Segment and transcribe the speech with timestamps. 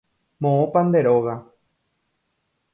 [0.45, 1.35] Moõpa nde róga.